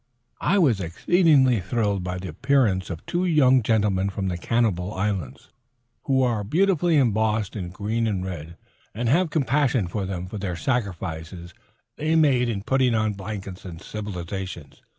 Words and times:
I 0.39 0.57
was 0.57 0.79
exceedingly 0.81 1.59
thrilled 1.59 2.03
by 2.03 2.17
the 2.17 2.29
appearance 2.29 2.89
of 2.89 2.97
the 2.97 3.03
two 3.05 3.23
young 3.25 3.61
gentlemen 3.61 4.09
from 4.09 4.29
the 4.29 4.37
Cannibal 4.39 4.95
Islands, 4.95 5.51
who 6.05 6.23
are 6.23 6.43
beautifully 6.43 6.97
embossed 6.97 7.55
in 7.55 7.69
green 7.69 8.07
and 8.07 8.25
red, 8.25 8.57
and 8.95 9.29
compassionated 9.29 10.09
them 10.09 10.25
for 10.25 10.39
the 10.39 10.55
sacrifices 10.55 11.53
they 11.97 12.15
make 12.15 12.49
in 12.49 12.63
putting 12.63 12.95
on 12.95 13.13
blankets 13.13 13.63
and 13.63 13.79
civilization. 13.79 14.73